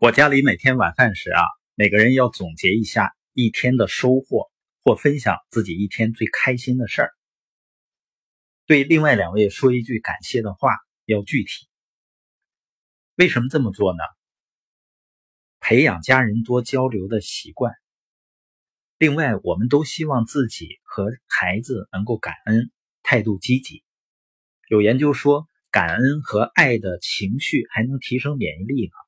[0.00, 1.42] 我家里每天晚饭时啊，
[1.74, 4.48] 每个人要总结一下一天的收获，
[4.84, 7.10] 或分享自己一天最开心的事儿。
[8.64, 10.70] 对另外两位说一句感谢的话，
[11.04, 11.66] 要具体。
[13.16, 13.98] 为什么这么做呢？
[15.58, 17.74] 培养家人多交流的习惯。
[18.98, 22.70] 另外，我们都希望自己和孩子能够感恩，
[23.02, 23.82] 态度积极。
[24.68, 29.07] 有研究说，感恩和爱的情绪还能提升免疫力呢。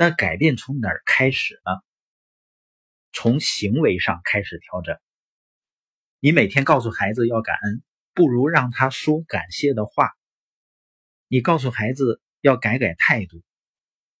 [0.00, 1.72] 那改变从哪儿开始呢？
[3.10, 4.96] 从行为上开始调整。
[6.20, 7.82] 你每天告诉孩子要感恩，
[8.14, 10.12] 不如让他说感谢的话。
[11.26, 13.42] 你告诉孩子要改改态度，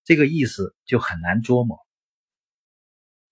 [0.02, 1.78] 这个意思就很难捉摸。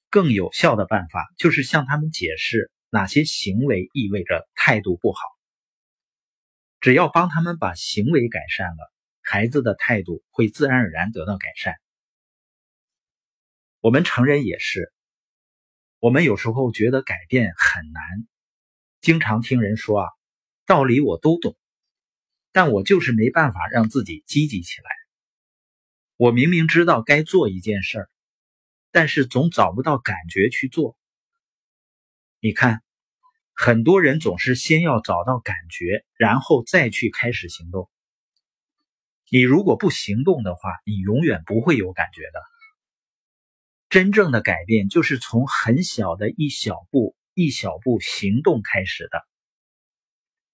[0.09, 5.19] 更有效的办法就是向他们解释哪些行为意味着态度不好。
[6.78, 11.75] 只要帮他们把行为改善了，孩子的态度会自然而然得到改善。
[13.87, 14.92] 我们成人也是，
[16.01, 18.03] 我们有时候觉得改变很难，
[19.01, 20.09] 经常听人说啊，
[20.67, 21.56] 道理我都懂，
[22.51, 24.91] 但我就是没办法让自己积极起来。
[26.17, 28.11] 我明明知道该做一件事儿，
[28.91, 30.98] 但是总找不到感觉去做。
[32.41, 32.83] 你看，
[33.55, 37.89] 很多人总是先要找到感觉，然后再去开始行动。
[39.31, 42.43] 你如果不行动的话，你永远不会有感觉的。
[43.89, 49.27] 真正的改变就是从很小的一小步、一小步行动开始的。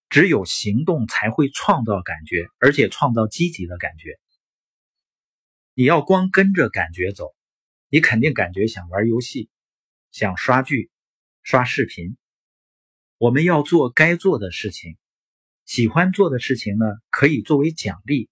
[0.08, 4.19] 只有行动才会创造感觉，而且创造积极的感觉。
[5.72, 7.34] 你要光跟着感觉走，
[7.89, 9.48] 你肯定感觉想玩游戏、
[10.11, 10.91] 想刷剧、
[11.42, 12.19] 刷视频。
[13.17, 14.98] 我们要做该做的事情，
[15.64, 18.28] 喜欢做的事情呢，可以作为奖励。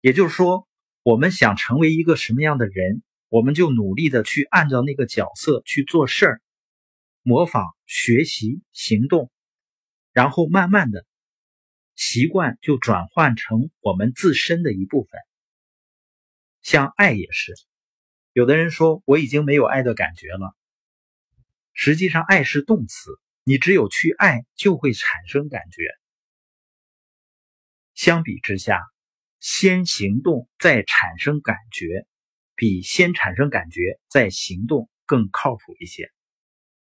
[0.00, 0.68] 也就是说，
[1.02, 3.02] 我们想成为一个什么样的人？
[3.32, 6.42] 我们就努力的去按照那个角色去做事儿，
[7.22, 9.32] 模仿、学习、行动，
[10.12, 11.06] 然后慢慢的
[11.94, 15.18] 习惯就转换成我们自身的一部分。
[16.60, 17.54] 像爱也是，
[18.34, 20.54] 有的人说我已经没有爱的感觉了，
[21.72, 25.84] 实际上爱是动词，你只有去爱就会产生感觉。
[27.94, 28.82] 相比之下，
[29.40, 32.06] 先行动再产生感觉。
[32.54, 36.10] 比先产生感觉再行动更靠谱一些。